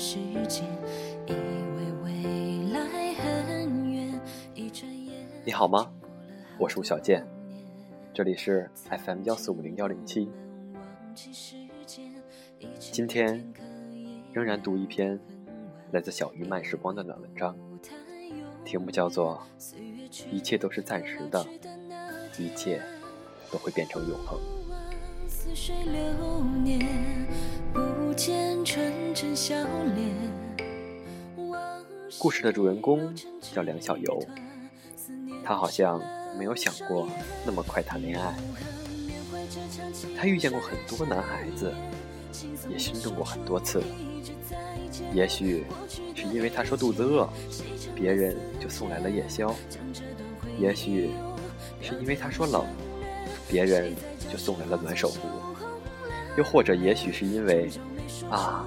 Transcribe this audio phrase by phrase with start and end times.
[0.00, 0.16] 时
[0.48, 0.64] 间，
[1.26, 1.32] 以
[1.76, 4.18] 为未来很远。
[4.54, 5.92] 一转眼，你好吗？
[6.58, 7.22] 我是吴小健，
[8.14, 10.30] 这里是 FM 幺四五零幺零七。
[12.78, 13.52] 今天
[14.32, 15.20] 仍然读一篇
[15.92, 17.54] 来自小鱼慢时光的暖文章，
[18.64, 19.38] 题目叫做
[20.30, 21.46] 《一切都是暂时的，
[22.38, 22.80] 一切
[23.52, 24.38] 都会变成永恒》。
[25.28, 26.80] 似水流年
[27.74, 27.80] 不
[32.18, 34.22] 故事的主人公叫梁小游，
[35.42, 35.98] 他好像
[36.36, 37.08] 没有想过
[37.46, 38.34] 那么快谈恋爱。
[40.18, 41.72] 他遇见过很多男孩子，
[42.68, 43.82] 也心动过很多次。
[45.14, 45.64] 也许
[46.14, 47.26] 是因为他说肚子饿，
[47.94, 49.48] 别人就送来了夜宵；
[50.58, 51.08] 也许
[51.80, 52.66] 是因为他说冷，
[53.48, 53.94] 别人
[54.30, 55.20] 就送来了暖手壶。
[56.36, 57.68] 又或者，也许是因为，
[58.30, 58.64] 啊，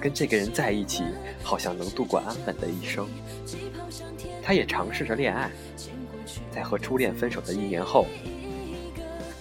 [0.00, 1.04] 跟这个人在一起，
[1.42, 3.06] 好像能度过安稳的一生。
[4.42, 5.50] 他也尝试着恋爱，
[6.50, 8.06] 在和初恋分手的一年后，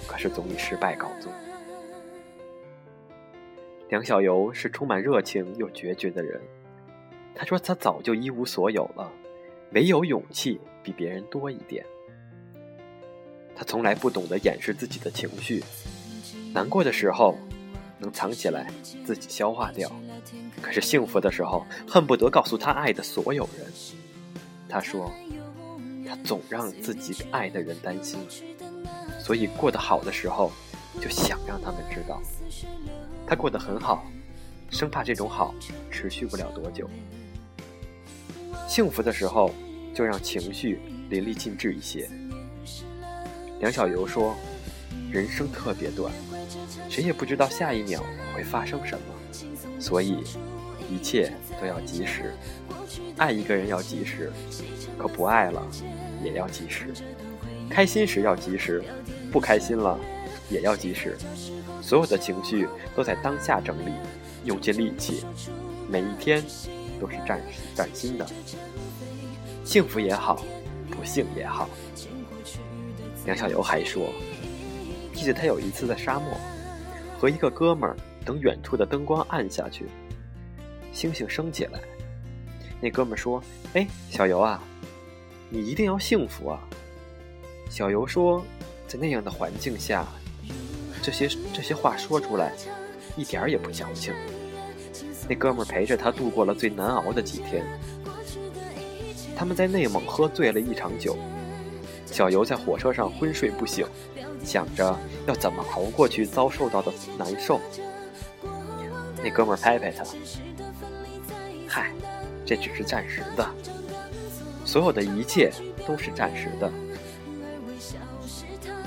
[0.07, 1.31] 可是总以失败告终。
[3.89, 6.41] 梁小游是充满热情又决绝的人，
[7.35, 9.11] 他说他早就一无所有了，
[9.71, 11.85] 唯有勇气比别人多一点。
[13.55, 15.63] 他从来不懂得掩饰自己的情绪，
[16.53, 17.37] 难过的时候。
[18.01, 18.67] 能藏起来，
[19.05, 19.89] 自己消化掉。
[20.59, 23.71] 可是幸福的时候，恨不得告诉他爱的所有人。
[24.67, 25.11] 他说，
[26.07, 28.19] 他总让自己爱的人担心，
[29.19, 30.51] 所以过得好的时候，
[30.99, 32.19] 就想让他们知道，
[33.27, 34.03] 他过得很好，
[34.69, 35.53] 生怕这种好
[35.91, 36.89] 持续不了多久。
[38.67, 39.53] 幸福的时候，
[39.93, 42.09] 就让情绪淋漓尽致一些。
[43.59, 44.35] 梁小游说，
[45.11, 46.11] 人生特别短。
[46.89, 50.23] 谁也不知道下一秒会发生什么，所以
[50.89, 52.33] 一切都要及时。
[53.17, 54.31] 爱一个人要及时，
[54.97, 55.65] 可不爱了
[56.23, 56.87] 也要及时。
[57.69, 58.83] 开心时要及时，
[59.31, 59.97] 不开心了
[60.49, 61.17] 也要及时。
[61.81, 63.91] 所有的情绪都在当下整理，
[64.43, 65.23] 用尽力气。
[65.89, 66.43] 每一天
[66.99, 67.41] 都是崭
[67.75, 68.25] 崭新的，
[69.63, 70.43] 幸福也好，
[70.89, 71.69] 不幸也好。
[73.25, 74.09] 梁小游还说，
[75.13, 76.27] 记得他有一次在沙漠。
[77.21, 77.95] 和一个哥们儿
[78.25, 79.85] 等远处的灯光暗下去，
[80.91, 81.79] 星星升起来。
[82.81, 83.39] 那哥们儿说
[83.75, 84.59] ：“哎，小游啊，
[85.47, 86.59] 你一定要幸福啊！”
[87.69, 88.43] 小游说
[88.89, 90.07] ：“在那样的环境下，
[91.03, 92.53] 这些这些话说出来，
[93.15, 94.15] 一点儿也不矫情。”
[95.29, 97.63] 那哥们儿陪着他度过了最难熬的几天。
[99.35, 101.15] 他们在内蒙喝醉了一场酒，
[102.03, 103.85] 小游在火车上昏睡不醒。
[104.43, 104.97] 想着
[105.27, 107.59] 要怎么熬过去遭受到的难受，
[109.23, 110.03] 那哥们拍拍他
[111.67, 111.93] ：“嗨，
[112.45, 113.47] 这只是暂时的，
[114.65, 115.51] 所有的一切
[115.87, 116.71] 都是暂时的。”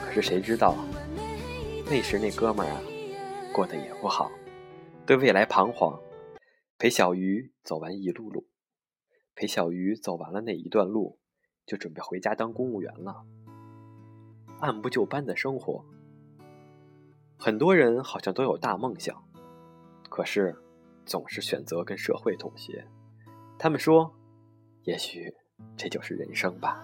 [0.04, 0.76] 可是谁知道，
[1.86, 2.80] 那时那哥们儿啊，
[3.52, 4.30] 过得也不好，
[5.06, 5.98] 对未来彷徨，
[6.78, 8.46] 陪小鱼走完一路路，
[9.34, 11.18] 陪小鱼走完了那一段路，
[11.66, 13.24] 就准备回家当公务员了。
[14.64, 15.84] 按部就班的生活，
[17.36, 19.22] 很多人好像都有大梦想，
[20.08, 20.56] 可是
[21.04, 22.86] 总是选择跟社会妥协。
[23.58, 24.10] 他们说
[24.84, 25.34] ：“也许
[25.76, 26.82] 这就是人生吧。”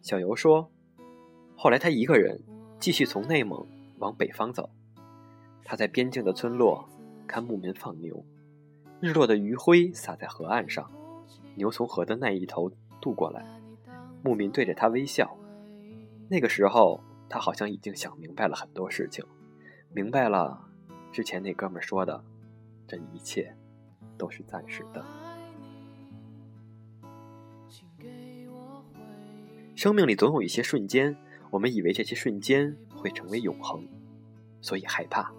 [0.00, 0.70] 小游说
[1.58, 2.40] ：“后来他一个人
[2.78, 3.66] 继续从内蒙
[3.98, 4.67] 往北方走。”
[5.68, 6.88] 他在边境的村落
[7.26, 8.24] 看牧民放牛，
[9.00, 10.90] 日落的余晖洒在河岸上，
[11.56, 12.72] 牛从河的那一头
[13.02, 13.44] 渡过来，
[14.24, 15.36] 牧民对着他微笑。
[16.30, 19.22] 那个时候，他好像已经想明白了很多事情，
[19.92, 20.58] 明白了
[21.12, 22.24] 之前那哥们说的，
[22.86, 23.54] 这一切
[24.16, 25.04] 都是暂时的。
[29.76, 31.14] 生命里总有一些瞬间，
[31.50, 33.86] 我们以为这些瞬间会成为永恒，
[34.62, 35.30] 所以害怕。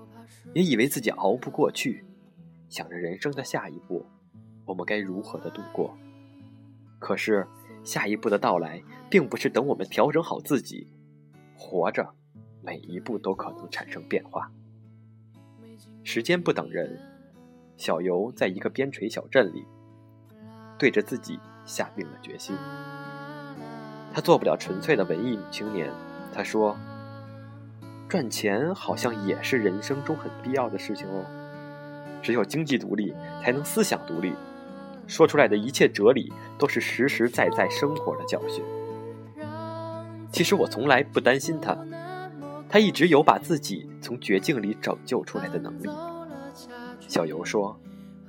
[0.54, 2.04] 也以为自己熬不过去，
[2.70, 4.06] 想着人生的下一步，
[4.66, 5.96] 我们该如何的度过？
[6.98, 7.48] 可是
[7.84, 10.92] 下一步的到来，并不是等我们调整好自己，
[11.56, 12.14] 活着，
[12.62, 14.52] 每一步都可能产生变化。
[16.04, 17.00] 时间不等人，
[17.78, 19.66] 小游在一个边陲小镇里，
[20.78, 22.56] 对着自己下定了决心。
[24.12, 25.92] 他做不了纯粹的文艺女青年，
[26.34, 26.76] 他说。
[28.10, 31.24] 赚钱好像也是人生中很必要的事情哦。
[32.22, 34.34] 只有经济独立，才能思想独立。
[35.08, 38.64] 说出来的一切哲理，都是实实在在生活的教训。
[40.32, 41.78] 其实我从来不担心他，
[42.68, 45.90] 他一直有把自己从绝境里拯救出来的能力。
[47.08, 47.80] 小游说：“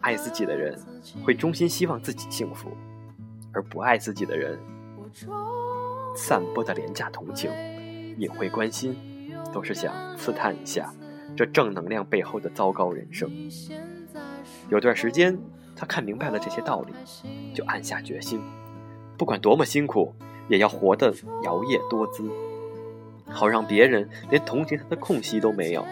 [0.01, 0.79] 爱自己的人
[1.25, 2.71] 会衷心希望自己幸福，
[3.53, 4.59] 而不爱自己的人，
[6.15, 7.51] 散播的廉价同情、
[8.19, 8.97] 隐晦关心，
[9.53, 10.93] 都是想刺探一下
[11.37, 13.31] 这正能量背后的糟糕人生。”
[14.71, 15.39] 有段时间，
[15.77, 16.93] 他看明白了这些道理，
[17.55, 18.41] 就暗下决心，
[19.17, 20.15] 不管多么辛苦，
[20.49, 21.13] 也要活得
[21.45, 22.31] 摇曳多姿。
[23.29, 25.87] 好让别人连同情他的空隙都没有。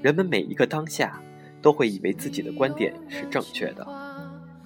[0.00, 1.20] 人们每一个当下，
[1.60, 3.86] 都会以为自己的观点是正确的。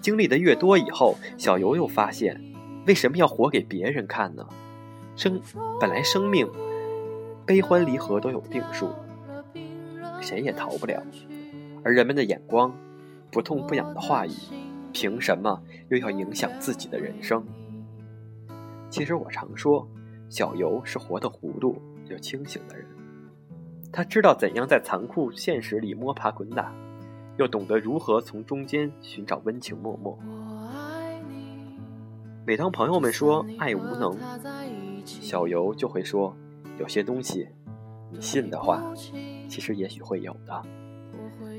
[0.00, 2.40] 经历的越多以后，小游又发现，
[2.86, 4.46] 为什么要活给别人看呢？
[5.16, 5.40] 生
[5.80, 6.48] 本来生命，
[7.46, 8.90] 悲欢离合都有定数，
[10.20, 11.00] 谁也逃不了。
[11.84, 12.74] 而人们的眼光，
[13.30, 14.32] 不痛不痒的话语，
[14.92, 17.44] 凭什么又要影响自己的人生？
[18.90, 19.88] 其实我常说。
[20.28, 22.84] 小游是活得糊涂又清醒的人，
[23.92, 26.74] 他知道怎样在残酷现实里摸爬滚打，
[27.38, 30.10] 又懂得如何从中间寻找温情脉脉。
[32.44, 34.18] 每当朋友们说爱无能，
[35.04, 36.36] 小游就会说：
[36.78, 37.48] 有些东西，
[38.12, 38.82] 你信的话，
[39.48, 40.62] 其实也许会有的。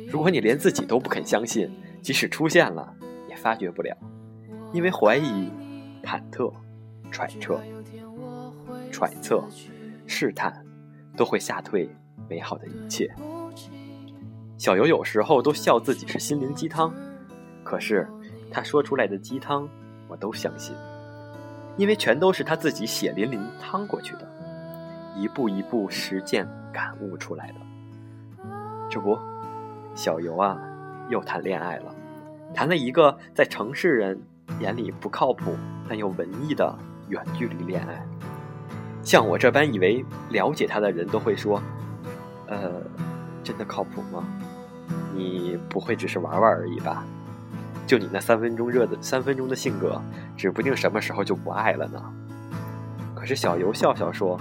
[0.07, 1.69] 如果你连自己都不肯相信，
[2.01, 2.93] 即使出现了，
[3.29, 3.95] 也发觉不了，
[4.73, 5.49] 因为怀疑、
[6.03, 6.53] 忐忑、
[7.11, 7.59] 揣测。
[8.91, 9.43] 揣测、
[10.07, 10.65] 试探，
[11.15, 11.87] 都会吓退
[12.27, 13.13] 美好的一切。
[14.57, 16.91] 小游有时候都笑自己是心灵鸡汤，
[17.63, 18.07] 可是
[18.49, 19.69] 他说出来的鸡汤，
[20.07, 20.73] 我都相信，
[21.75, 24.27] 因为全都是他自己血淋淋趟过去的，
[25.17, 27.55] 一步一步实践感悟出来的。
[28.89, 29.17] 这不，
[29.95, 30.57] 小游啊，
[31.09, 31.93] 又谈恋爱了，
[32.53, 34.21] 谈了一个在城市人
[34.59, 35.55] 眼里不靠谱
[35.89, 36.73] 但又文艺的
[37.09, 38.05] 远距离恋爱。
[39.01, 41.61] 像我这般以为了解他的人都会说
[42.47, 42.81] ：“呃，
[43.43, 44.23] 真的靠谱吗？
[45.13, 47.03] 你不会只是玩玩而已吧？
[47.85, 50.01] 就你那三分钟热的三分钟的性格，
[50.35, 52.01] 指不定什么时候就不爱了呢。”
[53.15, 54.39] 可是小游笑笑说：“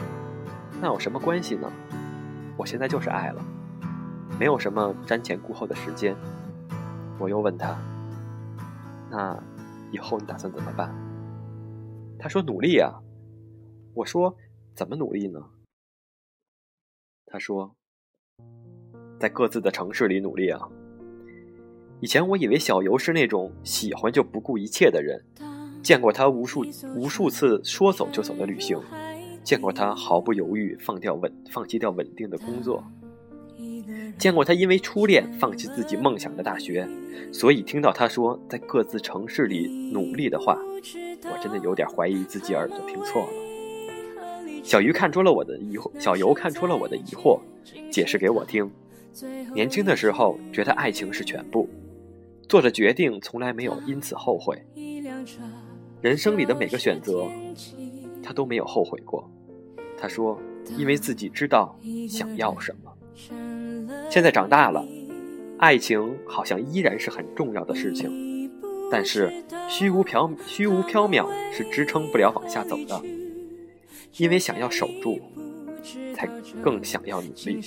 [0.81, 1.71] 那有什么关系呢？
[2.57, 3.45] 我现在就是爱了，
[4.39, 6.17] 没有什么瞻前顾后的时间。”
[7.19, 7.77] 我又问他
[9.11, 9.39] ：“那
[9.91, 10.95] 以后你打算怎么办？”
[12.19, 13.01] 他说：“努力啊。”
[13.95, 14.37] 我说。
[14.77, 15.41] 怎么努力呢？
[17.25, 17.75] 他说，
[19.19, 20.69] 在各自的城市里努力啊。
[22.01, 25.25] 以前我以为小游是那种喜欢就不顾一切的人，
[25.83, 26.63] 见过他无数
[26.95, 28.79] 无数次说走就走的旅行，
[29.47, 32.83] 见过他毫不犹豫放掉稳放弃掉稳定的工作，
[34.19, 36.89] 见过他因为初恋放弃自己梦想的大学，
[37.31, 40.59] 所以听到他说在各自城市里努力的话，
[41.31, 43.29] 我真的有点怀疑自己耳朵听错了。
[44.65, 47.39] 小鱼看出了我的疑惑，小游看出了我的疑惑，
[47.89, 48.69] 解释给我听。
[49.55, 51.69] 年轻的时候觉得爱情是全部，
[52.49, 54.61] 做的决定从来没有因此后悔。
[56.01, 57.29] 人生里的每个选择，
[58.25, 59.31] 他都没有后悔过。
[60.07, 60.41] 他说，
[60.79, 61.77] 因为自己知道
[62.09, 62.93] 想要什么。
[64.09, 64.87] 现在长大了，
[65.59, 68.49] 爱情好像依然是很重要的事情，
[68.89, 69.33] 但是
[69.69, 73.03] 虚无缥虚无缥缈是支撑不了往下走的。
[74.19, 75.19] 因为想要守住，
[76.15, 76.29] 才
[76.63, 77.61] 更想要努力，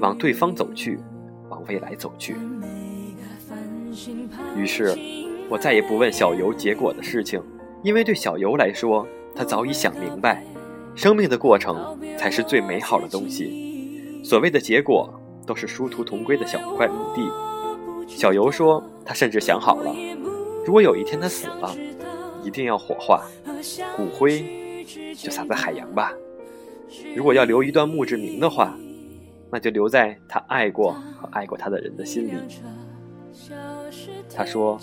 [0.00, 0.98] 往对方走去，
[1.48, 2.34] 往未来走去。
[4.56, 4.98] 于是，
[5.48, 7.40] 我再也不问小游结果的事情，
[7.84, 10.44] 因为对小游来说，他早已想明白，
[10.94, 14.22] 生命的过程才是最美好的东西。
[14.24, 15.12] 所谓的结果，
[15.46, 17.28] 都是殊途同归的小块墓地。
[18.06, 19.94] 小游说，他甚至想好了，
[20.64, 21.74] 如果有一天他死了，
[22.42, 23.24] 一定要火化，
[23.96, 24.58] 骨灰。
[25.14, 26.12] 就撒在海洋吧。
[27.14, 28.76] 如果要留一段墓志铭的话，
[29.50, 32.32] 那就留在他爱过和爱过他的人的心里。
[34.34, 34.78] 他说：“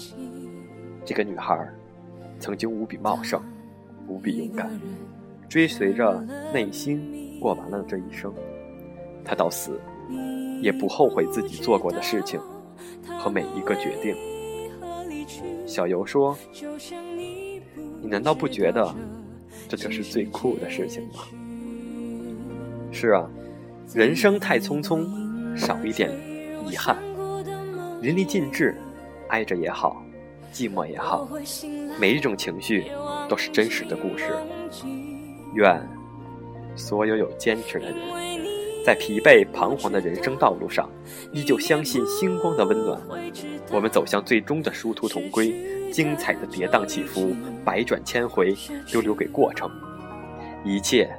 [1.04, 1.68] 这个女孩
[2.40, 3.42] 曾经无比茂盛，
[4.08, 4.72] 无比勇敢，
[5.50, 8.34] 追随着内心过完了这一生。
[9.26, 9.80] 他到死
[10.62, 12.40] 也不后悔自己做过的事情
[13.18, 14.16] 和每一个决定。”
[15.68, 16.38] 小游说
[18.02, 18.94] ：“你难道不觉得？”
[19.68, 21.24] 这就是最酷的事情吗？
[22.92, 23.30] 是啊，
[23.94, 25.06] 人生太匆匆，
[25.56, 26.10] 少一点
[26.68, 26.98] 遗憾，
[28.02, 28.76] 淋漓尽致，
[29.28, 30.04] 爱着也好，
[30.52, 31.28] 寂寞也好，
[32.00, 32.86] 每一种情绪
[33.28, 34.36] 都是真实的故事。
[35.54, 35.88] 愿
[36.76, 37.96] 所有有坚持的人，
[38.86, 40.90] 在疲惫彷徨的人生道路上，
[41.32, 43.00] 依旧相信星光的温暖。
[43.72, 45.54] 我们走向最终的殊途同归。
[45.92, 48.56] 精彩的跌宕起伏，百转千回，
[48.94, 49.68] 都留给过程。
[50.64, 51.10] 一切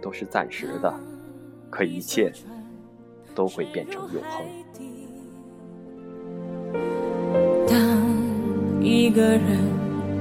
[0.00, 0.94] 都是暂时的，
[1.68, 2.32] 可一切
[3.34, 4.46] 都会变成永恒。
[7.66, 9.42] 当一个人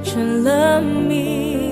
[0.03, 1.71] 成了谜，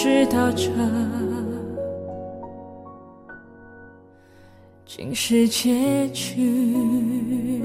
[0.00, 0.70] 知道这
[4.86, 7.57] 竟是结局。